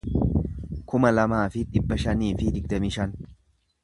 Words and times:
kuma 0.93 1.11
lamaa 1.17 1.43
fi 1.55 1.63
dhibba 1.75 1.99
shanii 2.05 2.33
fi 2.41 2.49
digdamii 2.59 2.93
shan 2.97 3.15